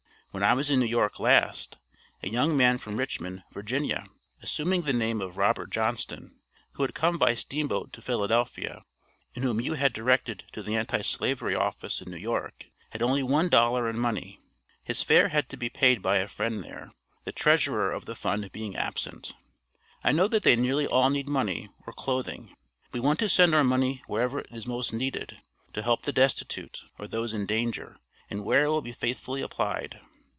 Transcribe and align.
When 0.33 0.43
I 0.43 0.53
was 0.53 0.69
in 0.69 0.79
New 0.79 0.85
York 0.85 1.19
last, 1.19 1.77
a 2.23 2.29
young 2.29 2.55
man 2.55 2.77
from 2.77 2.95
Richmond, 2.95 3.43
Va., 3.51 4.05
assuming 4.41 4.83
the 4.83 4.93
name 4.93 5.19
of 5.19 5.35
Robert 5.35 5.71
Johnston, 5.71 6.39
who 6.75 6.83
had 6.83 6.95
come 6.95 7.17
by 7.17 7.33
steamboat 7.33 7.91
to 7.91 8.01
Philadelphia, 8.01 8.83
and 9.35 9.43
whom 9.43 9.59
you 9.59 9.73
had 9.73 9.91
directed 9.91 10.45
to 10.53 10.63
the 10.63 10.77
Anti 10.77 11.01
slavery 11.01 11.53
office 11.53 12.01
in 12.01 12.09
New 12.09 12.15
York, 12.15 12.67
had 12.91 13.01
only 13.01 13.21
one 13.21 13.49
dollar 13.49 13.89
in 13.89 13.99
money. 13.99 14.39
His 14.85 15.01
fare 15.01 15.27
had 15.27 15.49
to 15.49 15.57
be 15.57 15.67
paid 15.69 16.01
by 16.01 16.19
a 16.19 16.29
friend 16.29 16.63
there, 16.63 16.93
the 17.25 17.33
treasurer 17.33 17.91
of 17.91 18.05
the 18.05 18.15
fund 18.15 18.53
being 18.53 18.77
absent. 18.77 19.33
I 20.01 20.13
know 20.13 20.29
that 20.29 20.43
they 20.43 20.55
nearly 20.55 20.87
all 20.87 21.09
need 21.09 21.27
money, 21.27 21.67
or 21.85 21.91
clothing. 21.91 22.55
We 22.93 23.01
want 23.01 23.19
to 23.19 23.27
send 23.27 23.53
our 23.53 23.65
money 23.65 24.01
wherever 24.07 24.39
it 24.39 24.47
is 24.49 24.65
most 24.65 24.93
needed, 24.93 25.41
to 25.73 25.81
help 25.81 26.03
the 26.03 26.13
destitute, 26.13 26.83
or 26.97 27.05
those 27.05 27.33
in 27.33 27.45
danger, 27.45 27.97
and 28.29 28.45
where 28.45 28.63
it 28.63 28.69
will 28.69 28.81
be 28.81 28.93
faithfully 28.93 29.41
applied. 29.41 29.99